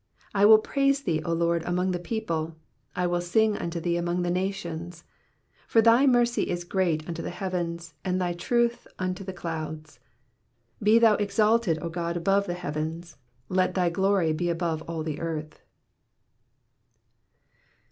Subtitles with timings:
[0.33, 2.55] 9 I will praise thee, O Lord, among the people:
[2.95, 5.03] I will sing unto thee among the nations.
[5.03, 8.87] ID For thy mercy is great unto the heavens, and thy truth.
[8.97, 9.99] unto the clouds.
[10.79, 13.17] 1 1 Be thou exalted, O God, above the heavens:
[13.47, 15.61] let thy glory be above all the earth.